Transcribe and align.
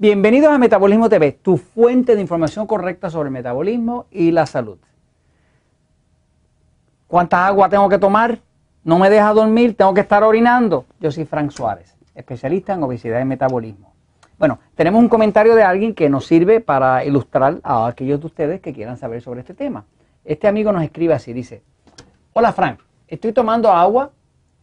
Bienvenidos 0.00 0.50
a 0.50 0.56
Metabolismo 0.56 1.10
TV, 1.10 1.32
tu 1.32 1.58
fuente 1.58 2.14
de 2.14 2.22
información 2.22 2.66
correcta 2.66 3.10
sobre 3.10 3.26
el 3.26 3.34
metabolismo 3.34 4.06
y 4.10 4.30
la 4.30 4.46
salud. 4.46 4.78
¿Cuánta 7.06 7.46
agua 7.46 7.68
tengo 7.68 7.86
que 7.90 7.98
tomar? 7.98 8.38
¿No 8.82 8.98
me 8.98 9.10
deja 9.10 9.30
dormir? 9.34 9.76
¿Tengo 9.76 9.92
que 9.92 10.00
estar 10.00 10.22
orinando? 10.22 10.86
Yo 11.00 11.12
soy 11.12 11.26
Frank 11.26 11.50
Suárez, 11.50 11.98
especialista 12.14 12.72
en 12.72 12.82
obesidad 12.82 13.20
y 13.20 13.26
metabolismo. 13.26 13.92
Bueno, 14.38 14.58
tenemos 14.74 15.02
un 15.02 15.10
comentario 15.10 15.54
de 15.54 15.64
alguien 15.64 15.94
que 15.94 16.08
nos 16.08 16.24
sirve 16.24 16.62
para 16.62 17.04
ilustrar 17.04 17.60
a 17.62 17.86
aquellos 17.86 18.20
de 18.20 18.26
ustedes 18.26 18.60
que 18.62 18.72
quieran 18.72 18.96
saber 18.96 19.20
sobre 19.20 19.40
este 19.40 19.52
tema. 19.52 19.84
Este 20.24 20.48
amigo 20.48 20.72
nos 20.72 20.82
escribe 20.82 21.12
así, 21.12 21.34
dice, 21.34 21.62
hola 22.32 22.54
Frank, 22.54 22.80
estoy 23.06 23.34
tomando 23.34 23.70
agua, 23.70 24.12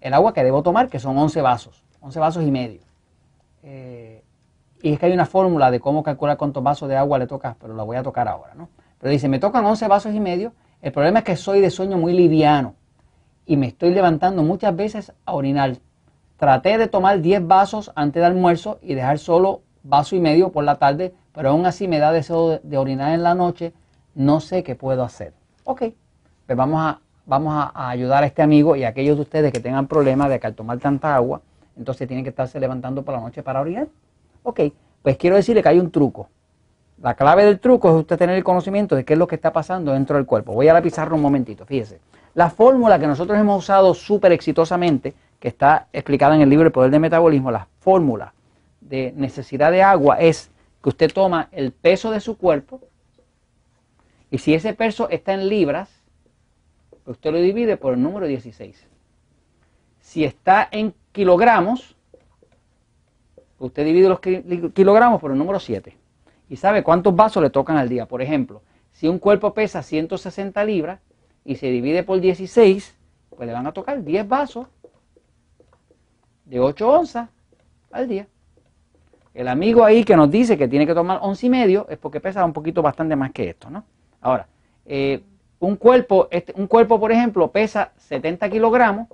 el 0.02 0.16
agua 0.16 0.33
que 0.33 0.44
debo 0.44 0.63
tomar, 0.63 0.89
que 0.89 0.97
son 0.97 1.16
11 1.16 1.39
vasos, 1.44 1.83
11 2.02 2.19
vasos 2.19 2.44
y 2.44 2.49
medio. 2.49 2.81
Eh, 3.61 4.23
y 4.81 4.94
es 4.94 4.99
que 4.99 5.08
hay 5.08 5.13
una 5.13 5.26
fórmula 5.26 5.72
de 5.72 5.80
cómo 5.80 6.04
calcular 6.04 6.38
cuántos 6.38 6.63
vasos 6.63 6.90
de 6.90 6.95
agua 6.95 7.17
le 7.17 7.27
toca, 7.27 7.55
pero 7.59 7.73
la 7.73 7.84
voy 7.84 7.98
a 7.98 8.04
tocar 8.04 8.27
ahora, 8.27 8.54
¿no? 8.55 8.70
Pero 9.00 9.12
dice, 9.12 9.30
me 9.30 9.40
tocan 9.40 9.66
11 9.66 9.88
vasos 9.88 10.13
y 10.13 10.20
medio, 10.20 10.53
el 10.81 10.91
problema 10.91 11.20
es 11.20 11.26
que 11.26 11.36
soy 11.36 11.62
de 11.62 11.70
sueño 11.70 11.98
muy 11.98 12.13
liviano 12.13 12.76
y 13.45 13.58
me 13.58 13.67
estoy 13.67 13.91
levantando 13.94 14.44
muchas 14.44 14.76
veces 14.76 15.13
a 15.26 15.34
orinar. 15.34 15.77
Traté 16.38 16.77
de 16.77 16.88
tomar 16.88 17.22
10 17.22 17.48
vasos 17.48 17.91
antes 17.95 18.22
del 18.22 18.31
almuerzo 18.31 18.80
y 18.81 18.94
dejar 18.94 19.17
solo 19.17 19.62
vaso 19.84 20.16
y 20.16 20.20
medio 20.20 20.52
por 20.52 20.63
la 20.63 20.76
tarde, 20.76 21.14
pero 21.34 21.50
aún 21.50 21.66
así 21.66 21.88
me 21.88 22.00
da 22.00 22.12
deseo 22.12 22.59
de, 22.62 22.78
orinar 22.78 23.14
en 23.14 23.23
la 23.23 23.34
noche, 23.34 23.73
no 24.16 24.39
sé 24.39 24.64
qué 24.64 24.75
puedo 24.75 25.03
hacer. 25.03 25.34
Ok, 25.64 25.84
pues 26.45 26.58
vamos 26.58 26.81
a, 26.81 27.00
vamos 27.25 27.53
a, 27.56 27.89
ayudar 27.89 28.23
a 28.23 28.28
este 28.28 28.41
amigo 28.41 28.75
y 28.75 28.84
a 28.84 28.89
aquellos 28.89 29.16
de 29.16 29.22
ustedes 29.23 29.52
que 29.52 29.59
tengan 29.59 29.88
problemas 29.88 30.30
de 30.30 30.39
que 30.39 30.47
al 30.47 30.56
tomar 30.56 30.80
tanta 30.80 31.16
agua, 31.16 31.41
entonces 31.78 32.08
tienen 32.08 32.23
que 32.23 32.30
estarse 32.30 32.59
levantando 32.59 33.03
por 33.03 33.16
la 33.16 33.22
noche 33.22 33.44
para 33.44 33.62
orinar. 33.62 33.88
Ok, 34.50 34.62
pues 35.02 35.17
quiero 35.17 35.36
decirle 35.36 35.62
que 35.62 35.67
hay 35.67 35.78
un 35.78 35.92
truco. 35.92 36.30
La 37.02 37.16
clave 37.16 37.44
del 37.44 37.59
truco 37.59 37.90
es 37.90 37.95
usted 37.95 38.17
tener 38.17 38.38
el 38.38 38.45
conocimiento 38.45 38.95
de 38.95 39.03
qué 39.03 39.12
es 39.12 39.20
lo 39.20 39.28
que 39.28 39.36
está 39.36 39.52
pasando 39.52 39.92
dentro 39.92 40.16
del 40.16 40.26
cuerpo. 40.26 40.53
Voy 40.53 40.70
a 40.70 40.73
la 40.73 40.81
pizarra 40.81 41.16
un 41.16 41.22
momentito, 41.22 41.66
fíjese. 41.66 42.00
La 42.34 42.50
fórmula 42.50 42.98
que 42.98 43.08
nosotros 43.08 43.38
hemos 43.38 43.66
usado 43.66 43.94
súper 43.94 44.31
exitosamente, 44.31 45.14
que 45.38 45.50
está 45.50 45.90
explicada 45.92 46.34
en 46.34 46.44
el 46.44 46.50
libro 46.50 46.66
El 46.66 46.72
Poder 46.72 46.92
del 46.92 47.02
Metabolismo, 47.02 47.52
la 47.52 47.68
fórmula 47.81 48.34
de 48.80 49.14
necesidad 49.18 49.70
de 49.70 49.84
agua 49.84 50.16
es 50.22 50.50
que 50.81 50.88
usted 50.88 51.12
toma 51.12 51.50
el 51.52 51.73
peso 51.73 52.09
de 52.09 52.22
su 52.22 52.38
cuerpo 52.38 52.80
y 54.31 54.38
si 54.38 54.53
ese 54.53 54.73
peso 54.73 55.09
está 55.09 55.34
en 55.34 55.50
libras, 55.50 55.90
usted 57.06 57.34
lo 57.34 57.40
divide 57.40 57.75
por 57.75 57.95
el 57.95 58.02
número 58.02 58.28
16. 58.28 58.88
Si 60.00 60.23
está 60.23 60.70
en 60.72 60.94
kilogramos, 61.12 61.97
usted 63.59 63.86
divide 63.86 64.09
los 64.09 64.19
kilogramos 64.19 65.19
por 65.19 65.31
el 65.31 65.38
número 65.38 65.59
7. 65.59 65.95
Y 66.50 66.55
sabe 66.55 66.83
cuántos 66.83 67.16
vasos 67.16 67.44
le 67.44 67.50
tocan 67.50 67.77
al 67.77 67.89
día. 67.89 68.05
Por 68.05 68.22
ejemplo, 68.22 68.61
si 68.91 69.08
un 69.08 69.19
cuerpo 69.19 69.53
pesa 69.53 69.83
160 69.83 70.63
libras 70.63 71.00
y 71.44 71.55
se 71.55 71.67
divide 71.67 72.03
por 72.03 72.19
16, 72.19 72.95
pues 73.30 73.47
le 73.47 73.53
van 73.53 73.67
a 73.67 73.73
tocar 73.73 74.03
10 74.03 74.28
vasos 74.28 74.67
de 76.45 76.59
8 76.59 76.89
onzas 76.89 77.30
al 77.91 78.08
día. 78.08 78.28
El 79.33 79.47
amigo 79.47 79.83
ahí 79.83 80.03
que 80.03 80.16
nos 80.16 80.31
dice 80.31 80.58
que 80.58 80.67
tiene 80.67 80.88
que 80.88 80.95
tomar 80.95 81.19
11 81.22 81.45
y 81.45 81.50
medio 81.50 81.88
es 81.89 81.97
porque 81.97 82.19
pesa 82.19 82.44
un 82.44 82.53
poquito 82.53 82.81
bastante 82.81 83.16
más 83.16 83.31
que 83.31 83.50
esto, 83.50 83.69
¿no? 83.69 83.83
Ahora, 84.22 84.47
eh, 84.85 85.22
un, 85.59 85.75
cuerpo, 85.75 86.28
este, 86.31 86.53
un 86.55 86.66
cuerpo, 86.66 87.00
por 87.00 87.12
ejemplo, 87.12 87.51
pesa 87.51 87.91
70 87.97 88.50
kilogramos, 88.50 89.07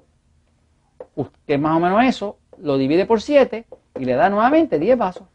que 1.46 1.56
es 1.56 1.60
más 1.60 1.76
o 1.76 1.80
menos 1.80 2.04
eso, 2.06 2.38
lo 2.58 2.78
divide 2.78 3.06
por 3.06 3.22
7 3.22 3.66
y 4.00 4.06
le 4.06 4.14
da 4.14 4.30
nuevamente 4.30 4.80
10 4.80 4.98
vasos, 4.98 5.28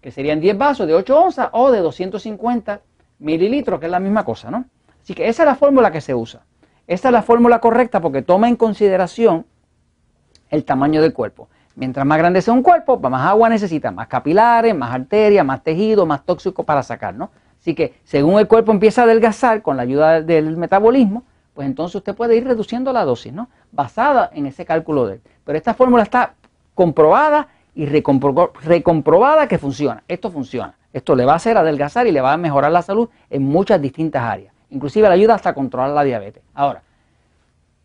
que 0.00 0.10
serían 0.10 0.40
10 0.40 0.58
vasos 0.58 0.86
de 0.86 0.94
8 0.94 1.20
onzas 1.20 1.48
o 1.52 1.70
de 1.70 1.80
250 1.80 2.80
mililitros, 3.18 3.78
que 3.78 3.86
es 3.86 3.92
la 3.92 4.00
misma 4.00 4.24
cosa, 4.24 4.50
¿no? 4.50 4.64
Así 5.02 5.14
que 5.14 5.28
esa 5.28 5.42
es 5.42 5.46
la 5.46 5.54
fórmula 5.54 5.90
que 5.90 6.00
se 6.00 6.14
usa. 6.14 6.44
Esta 6.86 7.08
es 7.08 7.12
la 7.12 7.22
fórmula 7.22 7.60
correcta 7.60 8.00
porque 8.00 8.22
toma 8.22 8.48
en 8.48 8.56
consideración 8.56 9.46
el 10.50 10.64
tamaño 10.64 11.00
del 11.00 11.12
cuerpo. 11.12 11.48
Mientras 11.74 12.04
más 12.04 12.18
grande 12.18 12.42
sea 12.42 12.52
un 12.52 12.62
cuerpo, 12.62 13.00
pues 13.00 13.10
más 13.10 13.26
agua 13.26 13.48
necesita, 13.48 13.90
más 13.90 14.08
capilares, 14.08 14.74
más 14.74 14.92
arterias, 14.92 15.44
más 15.44 15.62
tejido, 15.62 16.04
más 16.04 16.24
tóxico 16.24 16.64
para 16.64 16.82
sacar, 16.82 17.14
¿no? 17.14 17.30
Así 17.58 17.74
que 17.74 17.94
según 18.04 18.38
el 18.38 18.48
cuerpo 18.48 18.72
empieza 18.72 19.02
a 19.02 19.04
adelgazar 19.04 19.62
con 19.62 19.76
la 19.76 19.84
ayuda 19.84 20.20
del 20.20 20.56
metabolismo, 20.56 21.24
pues 21.54 21.66
entonces 21.66 21.96
usted 21.96 22.14
puede 22.14 22.36
ir 22.36 22.44
reduciendo 22.44 22.92
la 22.92 23.04
dosis, 23.04 23.32
¿no? 23.32 23.48
Basada 23.70 24.30
en 24.34 24.46
ese 24.46 24.64
cálculo 24.64 25.06
de 25.06 25.14
él. 25.14 25.20
Pero 25.44 25.56
esta 25.56 25.74
fórmula 25.74 26.02
está 26.02 26.34
comprobada 26.74 27.48
y 27.74 27.86
recomprobada 27.86 29.48
que 29.48 29.58
funciona. 29.58 30.02
Esto 30.08 30.30
funciona. 30.30 30.74
Esto 30.92 31.14
le 31.14 31.24
va 31.24 31.32
a 31.32 31.36
hacer 31.36 31.56
adelgazar 31.56 32.06
y 32.06 32.12
le 32.12 32.20
va 32.20 32.32
a 32.32 32.36
mejorar 32.36 32.70
la 32.70 32.82
salud 32.82 33.08
en 33.30 33.42
muchas 33.42 33.80
distintas 33.80 34.22
áreas. 34.22 34.52
Inclusive 34.70 35.08
le 35.08 35.14
ayuda 35.14 35.34
hasta 35.34 35.50
a 35.50 35.54
controlar 35.54 35.90
la 35.90 36.04
diabetes. 36.04 36.42
Ahora, 36.54 36.82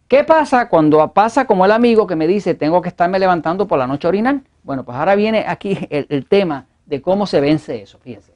¿Qué 0.08 0.24
pasa 0.24 0.70
cuando 0.70 1.06
pasa 1.12 1.46
como 1.46 1.66
el 1.66 1.72
amigo 1.72 2.08
que 2.08 2.16
me 2.16 2.28
dice 2.28 2.56
tengo 2.56 2.82
que 2.82 2.88
estarme 2.88 3.20
levantando 3.20 3.68
por 3.68 3.78
la 3.78 3.88
noche 3.88 4.08
a 4.08 4.10
orinar? 4.10 4.40
Bueno, 4.64 4.86
pues 4.86 4.98
ahora 4.98 5.16
viene 5.16 5.44
aquí 5.46 5.78
el, 5.90 6.26
tema 6.26 6.66
de 6.86 7.02
cómo 7.02 7.28
se 7.28 7.42
vence 7.42 7.82
eso. 7.82 8.00
Fíjense. 8.00 8.32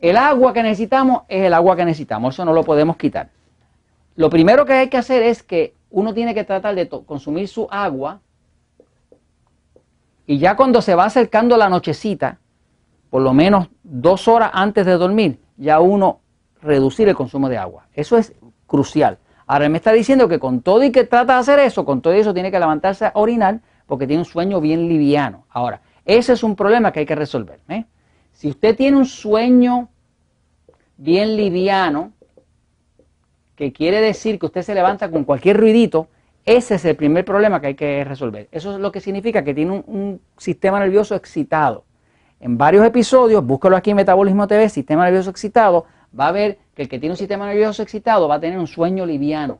El 0.00 0.18
agua 0.18 0.52
que 0.52 0.62
necesitamos 0.62 1.22
es 1.28 1.44
el 1.44 1.54
agua 1.54 1.76
que 1.76 1.86
necesitamos, 1.86 2.34
eso 2.34 2.44
no 2.44 2.52
lo 2.52 2.62
podemos 2.62 2.98
quitar. 2.98 3.30
Lo 4.16 4.28
primero 4.28 4.66
que 4.66 4.74
hay 4.74 4.88
que 4.90 4.98
hacer 4.98 5.22
es 5.22 5.42
que 5.42 5.74
uno 5.90 6.12
tiene 6.12 6.34
que 6.34 6.44
tratar 6.44 6.74
de 6.74 6.88
consumir 6.88 7.48
su 7.48 7.66
agua 7.70 8.20
y 10.26 10.38
ya 10.38 10.56
cuando 10.56 10.80
se 10.82 10.94
va 10.94 11.04
acercando 11.04 11.56
la 11.56 11.68
nochecita, 11.68 12.38
por 13.10 13.22
lo 13.22 13.32
menos 13.32 13.68
dos 13.82 14.26
horas 14.28 14.50
antes 14.52 14.86
de 14.86 14.92
dormir, 14.92 15.38
ya 15.56 15.80
uno 15.80 16.20
reducir 16.62 17.08
el 17.08 17.14
consumo 17.14 17.48
de 17.48 17.58
agua. 17.58 17.86
Eso 17.92 18.16
es 18.16 18.32
crucial. 18.66 19.18
Ahora 19.46 19.68
me 19.68 19.76
está 19.76 19.92
diciendo 19.92 20.28
que 20.28 20.38
con 20.38 20.62
todo 20.62 20.82
y 20.82 20.90
que 20.90 21.04
trata 21.04 21.34
de 21.34 21.40
hacer 21.40 21.58
eso, 21.58 21.84
con 21.84 22.00
todo 22.00 22.14
eso 22.14 22.32
tiene 22.32 22.50
que 22.50 22.58
levantarse 22.58 23.06
a 23.06 23.12
orinar 23.14 23.60
porque 23.86 24.06
tiene 24.06 24.22
un 24.22 24.24
sueño 24.24 24.60
bien 24.60 24.88
liviano. 24.88 25.44
Ahora, 25.50 25.82
ese 26.04 26.32
es 26.32 26.42
un 26.42 26.56
problema 26.56 26.92
que 26.92 27.00
hay 27.00 27.06
que 27.06 27.14
resolver. 27.14 27.60
¿eh? 27.68 27.84
Si 28.32 28.48
usted 28.48 28.74
tiene 28.74 28.96
un 28.96 29.04
sueño 29.04 29.90
bien 30.96 31.36
liviano, 31.36 32.12
que 33.56 33.72
quiere 33.72 34.00
decir 34.00 34.38
que 34.38 34.46
usted 34.46 34.62
se 34.62 34.74
levanta 34.74 35.10
con 35.10 35.24
cualquier 35.24 35.58
ruidito, 35.58 36.08
ese 36.46 36.74
es 36.74 36.84
el 36.84 36.96
primer 36.96 37.24
problema 37.24 37.60
que 37.60 37.68
hay 37.68 37.74
que 37.74 38.04
resolver. 38.04 38.48
Eso 38.52 38.74
es 38.74 38.80
lo 38.80 38.92
que 38.92 39.00
significa 39.00 39.42
que 39.42 39.54
tiene 39.54 39.82
un, 39.86 40.20
sistema 40.36 40.78
nervioso 40.78 41.14
excitado. 41.14 41.84
En 42.40 42.58
varios 42.58 42.84
episodios, 42.84 43.44
búscalo 43.44 43.76
aquí 43.76 43.90
en 43.90 43.96
Metabolismo 43.96 44.46
TV, 44.46 44.68
sistema 44.68 45.04
nervioso 45.04 45.30
excitado, 45.30 45.86
va 46.18 46.28
a 46.28 46.32
ver 46.32 46.58
que 46.74 46.82
el 46.82 46.88
que 46.88 46.98
tiene 46.98 47.12
un 47.12 47.16
sistema 47.16 47.46
nervioso 47.46 47.82
excitado 47.82 48.28
va 48.28 48.34
a 48.34 48.40
tener 48.40 48.58
un 48.58 48.66
sueño 48.66 49.06
liviano. 49.06 49.58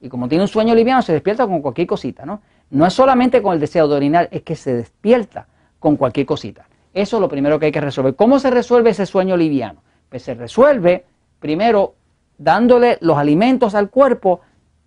Y 0.00 0.10
como 0.10 0.28
tiene 0.28 0.44
un 0.44 0.48
sueño 0.48 0.74
liviano, 0.74 1.00
se 1.00 1.14
despierta 1.14 1.46
con 1.46 1.62
cualquier 1.62 1.86
cosita, 1.86 2.26
¿no? 2.26 2.42
No 2.70 2.84
es 2.84 2.92
solamente 2.92 3.40
con 3.40 3.54
el 3.54 3.60
deseo 3.60 3.88
de 3.88 3.94
orinar, 3.94 4.28
es 4.30 4.42
que 4.42 4.56
se 4.56 4.74
despierta 4.74 5.46
con 5.78 5.96
cualquier 5.96 6.26
cosita. 6.26 6.68
Eso 6.92 7.16
es 7.16 7.20
lo 7.20 7.28
primero 7.28 7.58
que 7.58 7.66
hay 7.66 7.72
que 7.72 7.80
resolver. 7.80 8.14
¿Cómo 8.14 8.38
se 8.38 8.50
resuelve 8.50 8.90
ese 8.90 9.06
sueño 9.06 9.36
liviano? 9.36 9.82
Pues 10.10 10.22
se 10.22 10.34
resuelve 10.34 11.06
primero 11.38 11.94
dándole 12.36 12.98
los 13.00 13.16
alimentos 13.16 13.74
al 13.74 13.88
cuerpo 13.88 14.40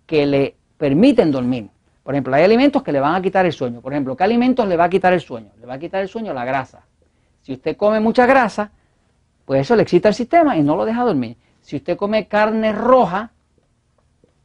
que 0.06 0.26
le 0.26 0.56
permiten 0.80 1.30
dormir. 1.30 1.68
Por 2.02 2.14
ejemplo, 2.14 2.34
hay 2.34 2.42
alimentos 2.42 2.82
que 2.82 2.90
le 2.90 3.00
van 3.00 3.14
a 3.14 3.20
quitar 3.20 3.44
el 3.44 3.52
sueño. 3.52 3.82
Por 3.82 3.92
ejemplo, 3.92 4.16
¿qué 4.16 4.24
alimentos 4.24 4.66
le 4.66 4.78
va 4.78 4.84
a 4.84 4.88
quitar 4.88 5.12
el 5.12 5.20
sueño? 5.20 5.50
Le 5.60 5.66
va 5.66 5.74
a 5.74 5.78
quitar 5.78 6.00
el 6.00 6.08
sueño 6.08 6.32
la 6.32 6.46
grasa. 6.46 6.86
Si 7.42 7.52
usted 7.52 7.76
come 7.76 8.00
mucha 8.00 8.24
grasa, 8.24 8.70
pues 9.44 9.60
eso 9.60 9.76
le 9.76 9.82
excita 9.82 10.08
el 10.08 10.14
sistema 10.14 10.56
y 10.56 10.62
no 10.62 10.76
lo 10.76 10.86
deja 10.86 11.04
dormir. 11.04 11.36
Si 11.60 11.76
usted 11.76 11.98
come 11.98 12.28
carne 12.28 12.72
roja, 12.72 13.30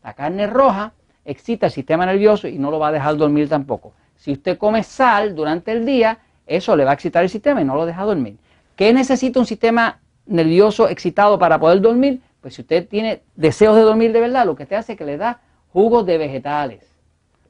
la 0.04 0.14
carne 0.14 0.46
roja 0.46 0.92
excita 1.24 1.68
el 1.68 1.72
sistema 1.72 2.06
nervioso 2.06 2.50
y 2.50 2.60
no 2.60 2.70
lo 2.70 2.80
va 2.80 2.90
a 2.90 2.92
dejar 2.92 3.16
dormir 3.16 3.48
tampoco. 3.48 3.94
Si 4.18 4.34
usted 4.34 4.58
come 4.58 4.84
sal 4.84 5.36
durante 5.36 5.72
el 5.72 5.86
día, 5.86 6.20
eso 6.46 6.76
le 6.76 6.84
va 6.84 6.92
a 6.92 6.96
excitar 6.96 7.24
el 7.24 7.30
sistema 7.30 7.62
y 7.62 7.66
no 7.66 7.76
lo 7.76 7.86
deja 7.86 8.04
dormir. 8.04 8.36
¿Qué 8.76 8.92
necesita 8.92 9.40
un 9.40 9.46
sistema 9.46 10.00
nervioso 10.26 10.90
excitado 10.90 11.40
para 11.40 11.58
poder 11.62 11.80
dormir? 11.80 12.20
Pues 12.42 12.56
si 12.56 12.62
usted 12.62 12.86
tiene 12.90 13.22
deseos 13.38 13.78
de 13.78 13.84
dormir 13.84 14.12
de 14.12 14.20
verdad, 14.20 14.46
lo 14.46 14.58
que 14.58 14.64
usted 14.64 14.76
hace 14.76 14.92
es 14.92 14.98
que 14.98 15.06
le 15.06 15.16
da 15.16 15.40
jugos 15.76 16.06
de 16.06 16.18
vegetales. 16.18 16.90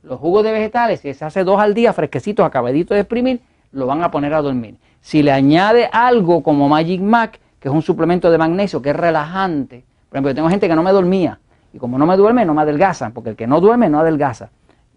Los 0.01 0.19
jugos 0.19 0.43
de 0.43 0.51
vegetales, 0.51 0.99
si 0.99 1.13
se 1.13 1.23
hace 1.23 1.43
dos 1.43 1.59
al 1.59 1.75
día, 1.75 1.93
fresquecitos, 1.93 2.43
acabaditos 2.43 2.95
de 2.95 3.01
exprimir, 3.01 3.39
lo 3.71 3.85
van 3.85 4.01
a 4.01 4.09
poner 4.09 4.33
a 4.33 4.41
dormir. 4.41 4.77
Si 4.99 5.21
le 5.21 5.31
añade 5.31 5.87
algo 5.91 6.41
como 6.41 6.67
Magic 6.67 7.01
Mac, 7.01 7.39
que 7.59 7.67
es 7.67 7.73
un 7.73 7.83
suplemento 7.83 8.31
de 8.31 8.39
magnesio 8.39 8.81
que 8.81 8.89
es 8.89 8.95
relajante. 8.95 9.85
Por 10.09 10.17
ejemplo, 10.17 10.31
yo 10.31 10.35
tengo 10.37 10.49
gente 10.49 10.67
que 10.67 10.75
no 10.75 10.81
me 10.81 10.91
dormía 10.91 11.39
y 11.71 11.77
como 11.77 11.99
no 11.99 12.07
me 12.07 12.17
duerme, 12.17 12.45
no 12.45 12.55
me 12.55 12.63
adelgazan, 12.63 13.11
porque 13.11 13.29
el 13.29 13.35
que 13.35 13.45
no 13.45 13.61
duerme 13.61 13.89
no 13.89 13.99
adelgaza. 13.99 14.49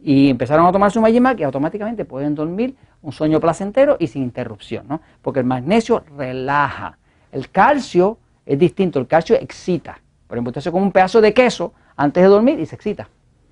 Y 0.02 0.30
empezaron 0.30 0.64
a 0.64 0.72
tomar 0.72 0.90
su 0.90 1.02
Magimac 1.02 1.38
y 1.38 1.42
automáticamente 1.42 2.06
pueden 2.06 2.34
dormir 2.34 2.76
un 3.02 3.12
sueño 3.12 3.40
placentero 3.40 3.98
y 4.00 4.06
sin 4.06 4.22
interrupción, 4.22 4.86
¿no? 4.88 5.02
Porque 5.20 5.40
el 5.40 5.44
magnesio 5.44 6.02
relaja. 6.16 6.96
El 7.30 7.50
calcio 7.50 8.16
es 8.46 8.58
distinto, 8.58 8.98
el 8.98 9.06
calcio 9.06 9.36
excita. 9.36 10.00
Por 10.26 10.38
ejemplo, 10.38 10.48
usted 10.48 10.62
se 10.62 10.72
come 10.72 10.86
un 10.86 10.92
pedazo 10.92 11.20
de 11.20 11.34
queso 11.34 11.74
antes 11.94 12.22
de 12.22 12.28
dormir 12.30 12.58
y 12.58 12.64
se 12.64 12.76
excita, 12.76 13.08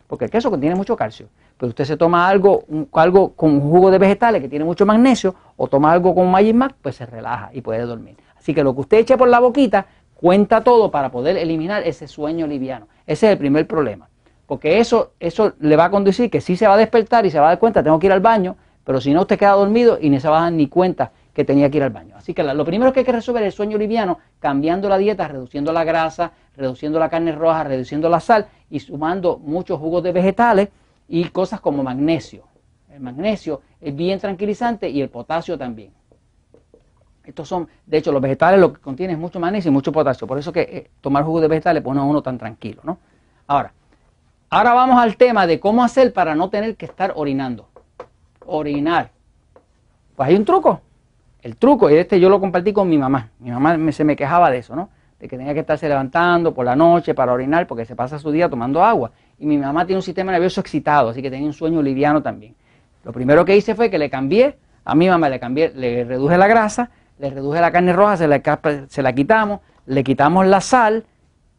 porque 0.07 0.27
el 0.27 0.31
queso 0.31 0.51
contiene 0.51 0.75
mucho 0.75 0.97
calcio. 0.97 1.29
pues 1.57 1.71
usted 1.71 1.85
se 1.85 1.97
toma 1.97 2.29
algo, 2.29 2.65
algo 2.93 3.33
con 3.33 3.61
jugo 3.61 3.91
de 3.91 3.99
vegetales 3.99 4.43
que 4.43 4.49
tiene 4.49 4.65
mucho 4.65 4.87
magnesio 4.87 5.35
o 5.57 5.67
toma 5.69 5.93
algo 5.93 6.15
con 6.15 6.31
Magic 6.31 6.75
pues 6.83 6.97
se 6.97 7.07
relaja 7.07 7.51
y 7.53 7.61
puede 7.61 7.83
dormir. 7.83 8.17
Así 8.39 8.55
que 8.55 8.63
lo 8.63 8.75
que 8.75 8.83
usted 8.83 8.99
eche 8.99 9.17
por 9.17 9.29
la 9.29 9.41
boquita 9.41 9.87
cuenta 10.15 10.63
todo 10.63 10.91
para 10.91 11.11
poder 11.11 11.37
eliminar 11.37 11.83
ese 11.87 12.09
sueño 12.09 12.47
liviano. 12.47 12.89
Ese 13.07 13.27
es 13.27 13.33
el 13.33 13.39
primer 13.39 13.67
problema. 13.67 14.09
Porque 14.47 14.79
eso, 14.79 15.13
eso 15.19 15.55
le 15.59 15.77
va 15.77 15.87
a 15.87 15.91
conducir 15.91 16.31
que 16.31 16.41
sí 16.41 16.57
se 16.57 16.67
va 16.67 16.75
a 16.75 16.77
despertar 16.77 17.27
y 17.27 17.31
se 17.31 17.41
va 17.41 17.47
a 17.47 17.49
dar 17.51 17.59
cuenta, 17.59 17.83
tengo 17.83 17.99
que 17.99 18.07
ir 18.07 18.13
al 18.13 18.21
baño, 18.21 18.57
pero 18.85 19.01
si 19.01 19.13
no 19.13 19.23
usted 19.23 19.39
queda 19.39 19.53
dormido 19.53 19.99
y 20.01 20.09
ni 20.11 20.21
se 20.21 20.29
va 20.29 20.39
a 20.39 20.43
dar 20.43 20.53
ni 20.53 20.69
cuenta 20.69 21.11
que 21.37 21.45
tenía 21.45 21.69
que 21.71 21.77
ir 21.77 21.83
al 21.83 21.91
baño. 21.91 22.15
Así 22.17 22.33
que 22.33 22.43
lo 22.43 22.65
primero 22.65 22.95
que 22.95 23.01
hay 23.01 23.05
que 23.05 23.13
resolver 23.13 23.43
es 23.43 23.49
el 23.49 23.53
sueño 23.53 23.77
liviano, 23.77 24.21
cambiando 24.41 24.89
la 24.89 24.97
dieta, 24.97 25.29
reduciendo 25.29 25.71
la 25.71 25.85
grasa, 25.85 26.33
reduciendo 26.57 26.99
la 26.99 27.11
carne 27.11 27.33
roja, 27.33 27.63
reduciendo 27.63 28.09
la 28.09 28.21
sal 28.21 28.47
y 28.71 28.81
sumando 28.81 29.37
muchos 29.37 29.79
jugos 29.79 30.03
de 30.03 30.13
vegetales 30.13 30.71
y 31.07 31.25
cosas 31.27 31.61
como 31.61 31.83
magnesio. 31.83 32.45
El 32.91 33.01
magnesio 33.01 33.61
es 33.83 33.95
bien 33.95 34.19
tranquilizante 34.19 34.89
y 34.89 35.03
el 35.03 35.11
potasio 35.11 35.59
también. 35.59 35.93
Estos 37.23 37.47
son, 37.47 37.69
de 37.85 37.99
hecho, 37.99 38.13
los 38.13 38.23
vegetales 38.23 38.59
lo 38.59 38.73
que 38.73 38.81
contienen 38.81 39.17
es 39.17 39.21
mucho 39.21 39.39
magnesio 39.39 39.69
y 39.69 39.73
mucho 39.73 39.93
potasio. 39.93 40.27
Por 40.27 40.39
eso 40.39 40.51
que 40.51 40.63
eh, 40.63 40.91
tomar 41.03 41.23
jugo 41.23 41.43
de 41.43 41.49
vegetales 41.49 41.83
pone 41.83 42.01
a 42.01 42.05
uno 42.05 42.23
tan 42.23 42.39
tranquilo, 42.39 42.81
¿no? 42.83 42.97
Ahora, 43.47 43.75
ahora 44.49 44.73
vamos 44.73 44.99
al 44.99 45.19
tema 45.19 45.47
de 45.47 45.61
cómo 45.61 45.85
hacer 45.85 46.15
para 46.15 46.35
no 46.35 46.49
tener 46.49 46.77
que 46.77 46.87
estar 46.87 47.13
orinando. 47.15 47.69
Orinar. 48.47 49.11
Pues 50.17 50.31
hay 50.31 50.35
un 50.35 50.47
truco. 50.47 50.81
El 51.47 51.55
truco, 51.55 51.89
y 51.89 51.95
este 51.95 52.19
yo 52.19 52.29
lo 52.29 52.41
compartí 52.41 52.73
con 52.73 52.89
mi 52.89 52.99
mamá. 52.99 53.31
Mi 53.39 53.53
mamá 53.53 53.79
se 53.93 54.03
me 54.03 54.17
quejaba 54.17 54.51
de 54.51 54.59
eso, 54.59 54.75
¿no? 54.75 54.89
De 55.21 55.29
que 55.29 55.39
tenía 55.39 55.55
que 55.55 55.61
estarse 55.61 55.89
levantando 55.89 56.53
por 56.53 56.67
la 56.67 56.75
noche 56.75 57.15
para 57.15 57.33
orinar 57.33 57.69
porque 57.69 57.85
se 57.85 57.95
pasa 57.95 58.19
su 58.19 58.33
día 58.33 58.49
tomando 58.49 58.83
agua. 58.83 59.13
Y 59.39 59.47
mi 59.47 59.57
mamá 59.57 59.87
tiene 59.87 59.99
un 59.99 60.03
sistema 60.03 60.33
nervioso 60.33 60.61
excitado, 60.61 61.11
así 61.11 61.23
que 61.23 61.31
tenía 61.31 61.47
un 61.47 61.53
sueño 61.53 61.81
liviano 61.83 62.21
también. 62.21 62.57
Lo 63.05 63.13
primero 63.13 63.45
que 63.45 63.57
hice 63.57 63.77
fue 63.77 63.91
que 63.91 63.97
le 63.97 64.11
cambié, 64.11 64.57
a 64.85 64.97
mi 64.97 65.09
mamá 65.09 65.29
le 65.29 65.39
cambié, 65.39 65.71
le 65.73 66.03
reduje 66.03 66.37
la 66.37 66.49
grasa, 66.49 66.91
le 67.21 67.31
reduje 67.31 67.61
la 67.61 67.71
carne 67.71 67.93
roja, 67.93 68.17
se 68.17 68.27
la, 68.27 68.43
se 68.89 69.03
la 69.03 69.13
quitamos, 69.13 69.61
le 69.87 70.03
quitamos 70.03 70.49
la 70.49 70.61
sal, 70.61 71.05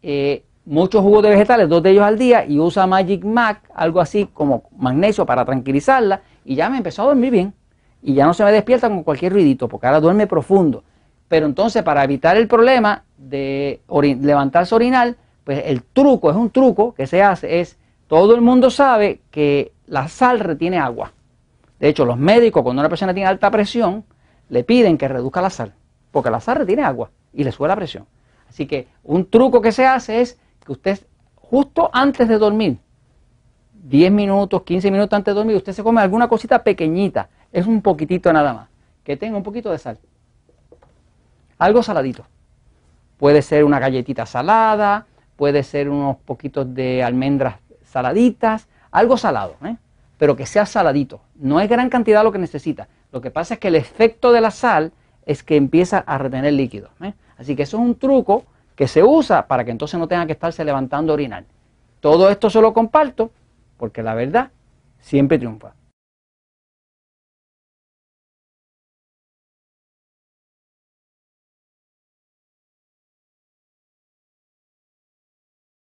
eh, 0.02 0.44
muchos 0.66 1.02
jugos 1.02 1.24
de 1.24 1.30
vegetales, 1.30 1.70
dos 1.70 1.82
de 1.82 1.92
ellos 1.92 2.04
al 2.04 2.18
día, 2.18 2.46
y 2.46 2.60
usa 2.60 2.88
Magic 2.88 3.24
Mac, 3.24 3.62
algo 3.74 4.02
así 4.02 4.28
como 4.34 4.64
magnesio 4.78 5.26
para 5.26 5.46
tranquilizarla, 5.46 6.24
y 6.44 6.56
ya 6.56 6.70
me 6.70 6.76
empezó 6.76 7.04
a 7.04 7.06
dormir 7.06 7.32
bien. 7.32 7.54
Y 8.08 8.14
ya 8.14 8.26
no 8.26 8.34
se 8.34 8.46
me 8.46 8.54
despierta 8.54 8.88
con 8.88 9.04
cualquier 9.04 9.34
ruidito, 9.34 9.68
porque 9.68 9.86
ahora 9.86 10.00
duerme 10.00 10.28
profundo. 10.28 10.82
Pero 11.28 11.46
entonces, 11.46 11.84
para 11.84 12.06
evitar 12.06 12.38
el 12.38 12.48
problema 12.48 13.04
de 13.18 13.82
levantarse 13.90 14.74
orinal, 14.74 15.18
pues 15.44 15.64
el 15.66 15.84
truco, 15.84 16.32
es 16.32 16.38
un 16.38 16.50
truco 16.50 16.94
que 16.94 17.06
se 17.06 17.22
hace, 17.22 17.60
es, 17.60 17.78
todo 18.08 18.34
el 18.34 18.40
mundo 18.40 18.70
sabe 18.70 19.20
que 19.30 19.74
la 19.88 20.08
sal 20.08 20.40
retiene 20.40 20.80
agua. 20.80 21.12
De 21.82 21.90
hecho, 21.90 22.06
los 22.06 22.18
médicos, 22.18 22.64
cuando 22.64 22.82
una 22.82 22.88
persona 22.88 23.14
tiene 23.14 23.28
alta 23.28 23.52
presión, 23.52 24.06
le 24.48 24.64
piden 24.64 24.98
que 24.98 25.10
reduzca 25.10 25.42
la 25.42 25.50
sal, 25.50 25.74
porque 26.10 26.32
la 26.32 26.40
sal 26.40 26.60
retiene 26.60 26.84
agua 26.84 27.12
y 27.34 27.44
le 27.44 27.52
sube 27.52 27.68
la 27.68 27.76
presión. 27.76 28.06
Así 28.48 28.68
que 28.68 28.88
un 29.04 29.30
truco 29.30 29.62
que 29.62 29.74
se 29.74 29.86
hace 29.86 30.22
es 30.22 30.40
que 30.66 30.72
usted, 30.72 30.98
justo 31.36 31.90
antes 31.92 32.30
de 32.30 32.38
dormir, 32.38 32.78
10 33.84 34.14
minutos, 34.14 34.64
15 34.64 34.92
minutos 34.92 35.14
antes 35.14 35.34
de 35.34 35.40
dormir, 35.40 35.58
usted 35.58 35.74
se 35.74 35.84
come 35.84 36.00
alguna 36.00 36.30
cosita 36.30 36.64
pequeñita, 36.64 37.28
es 37.52 37.66
un 37.66 37.82
poquitito 37.82 38.32
nada 38.34 38.54
más, 38.54 38.70
que 39.04 39.18
tenga 39.18 39.38
un 39.38 39.44
poquito 39.44 39.72
de 39.72 39.78
sal. 39.78 39.98
Algo 41.58 41.82
saladito. 41.82 42.26
Puede 43.18 43.42
ser 43.42 43.64
una 43.64 43.80
galletita 43.80 44.26
salada, 44.26 45.08
puede 45.36 45.64
ser 45.64 45.90
unos 45.90 46.18
poquitos 46.18 46.74
de 46.74 47.04
almendras 47.04 47.56
saladitas, 47.84 48.68
algo 48.92 49.18
salado, 49.18 49.56
¿eh? 49.64 49.76
pero 50.18 50.36
que 50.36 50.46
sea 50.46 50.66
saladito. 50.66 51.22
No 51.36 51.60
es 51.60 51.70
gran 51.70 51.90
cantidad 51.90 52.24
lo 52.24 52.32
que 52.32 52.40
necesita. 52.40 52.88
Lo 53.12 53.22
que 53.22 53.32
pasa 53.32 53.56
es 53.56 53.60
que 53.60 53.70
el 53.70 53.76
efecto 53.76 54.32
de 54.32 54.42
la 54.42 54.52
sal 54.52 54.92
es 55.26 55.44
que 55.44 55.56
empieza 55.56 56.00
a 56.00 56.18
retener 56.18 56.54
líquido. 56.54 56.90
¿eh? 57.02 57.14
Así 57.38 57.56
que 57.56 57.64
eso 57.64 57.78
es 57.78 57.84
un 57.84 57.96
truco 57.96 58.44
que 58.76 58.88
se 58.88 59.04
usa 59.04 59.48
para 59.48 59.64
que 59.64 59.72
entonces 59.72 60.00
no 60.00 60.08
tenga 60.08 60.26
que 60.26 60.34
estarse 60.34 60.64
levantando 60.64 61.14
a 61.14 61.16
orinar. 61.16 61.46
Todo 62.00 62.30
esto 62.30 62.50
se 62.50 62.62
lo 62.62 62.74
comparto 62.74 63.32
porque 63.78 64.04
la 64.04 64.14
verdad 64.14 64.52
siempre 65.00 65.38
triunfa. 65.38 65.74